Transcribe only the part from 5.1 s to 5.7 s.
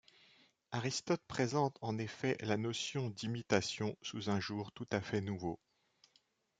nouveau.